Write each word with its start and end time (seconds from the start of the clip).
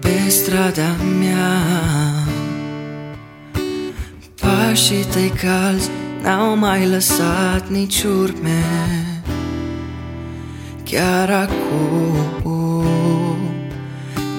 pe 0.00 0.28
strada 0.28 0.96
mea. 1.18 1.62
Pașii 4.40 5.04
tăi 5.12 5.32
calzi 5.42 5.90
n-au 6.22 6.56
mai 6.56 6.86
lăsat 6.86 7.68
nici 7.68 8.02
urme. 8.02 8.64
Chiar 10.84 11.30
acum 11.30 12.02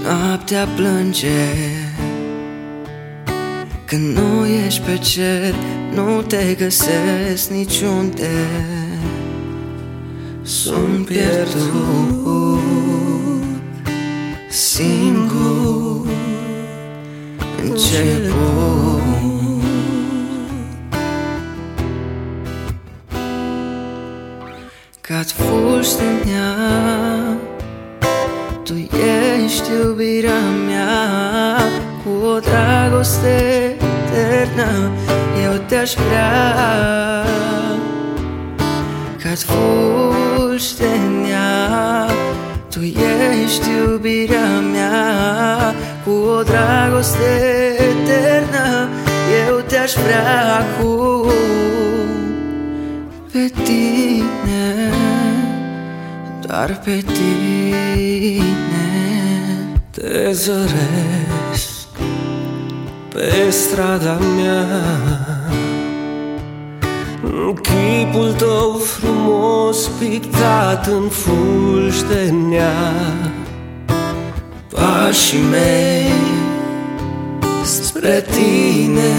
noaptea 0.04 0.68
plânge. 0.76 1.48
Când 3.86 4.18
nu 4.18 4.46
ești 4.66 4.82
pe 4.82 4.98
cer, 4.98 5.54
nu 5.94 6.22
te 6.22 6.56
găsesc 6.58 7.50
niciunde. 7.50 8.48
Sunt 10.42 11.06
pierdut, 11.06 12.43
început. 17.74 19.02
Ca-ți 25.02 25.34
fulștenea 25.34 26.50
Tu 28.64 28.90
ești 29.44 29.70
iubirea 29.84 30.42
mea. 30.68 31.58
Cu 32.04 32.26
o 32.26 32.40
dragoste 32.40 33.78
eternă 33.80 34.92
Eu 35.44 35.54
te-aș 35.68 35.94
vrea. 35.94 36.56
Ca-ți 39.24 39.46
fulștenea 39.46 40.96
Tu 42.70 42.82
ești 42.82 43.70
iubirea 43.70 44.60
mea. 44.74 45.76
Cu 46.04 46.12
o 46.12 46.42
dragoste 46.42 46.83
eternă 47.00 48.90
Eu 49.48 49.60
te-aș 49.68 49.94
vrea 49.94 50.56
acum 50.56 51.32
pe 53.32 53.52
tine, 53.64 54.92
doar 56.48 56.80
pe 56.84 57.04
tine 57.14 58.44
Te 59.92 60.32
zăresc 60.32 61.88
pe 63.14 63.50
strada 63.50 64.18
mea. 64.36 64.66
Chipul 67.62 68.34
tău 68.34 68.78
frumos 68.78 69.88
pictat 70.00 70.88
în 70.88 71.10
fulștenea 71.10 72.74
Pașii 74.70 75.40
mei 75.52 76.23
spre 77.82 78.26
tine. 78.32 79.14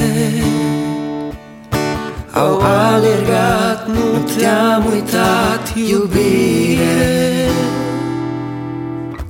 Au 2.32 2.60
alergat, 2.60 3.88
nu 3.88 4.34
te-am 4.36 4.84
uitat, 4.92 5.72
iubire. 5.88 7.48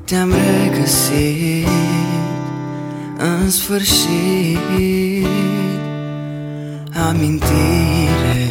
Te-am 0.05 0.33
regăsit 0.33 1.69
în 3.19 3.51
sfârșit. 3.51 4.59
Amintire. 7.09 8.49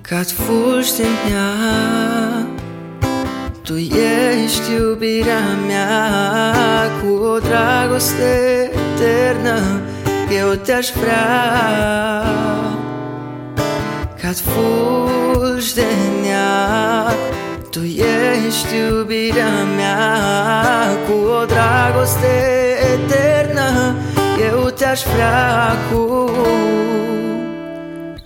Ca-ți 0.00 0.32
fulștenea 0.32 2.29
Tu 3.70 3.76
ești 3.76 4.72
iubirea 4.72 5.42
mea 5.66 6.12
Cu 7.00 7.22
o 7.22 7.38
dragoste 7.38 8.70
eternă 8.94 9.60
Eu 10.40 10.54
te-aș 10.54 10.90
vrea 10.90 12.24
Ca-ți 14.20 14.42
fulștenea 14.42 15.82
Tu 17.70 17.80
ești 17.82 18.74
iubirea 18.88 19.64
mea 19.76 20.24
Cu 21.06 21.12
o 21.12 21.44
dragoste 21.44 22.34
eternă 22.94 23.94
Eu 24.52 24.68
te-aș 24.68 25.02
vrea 25.14 25.68
acum 25.68 26.30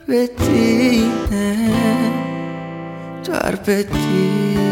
Pe 0.07 0.31
tine 0.37 1.57
Doar 3.23 3.59
pe 3.65 3.87
tine 3.91 4.64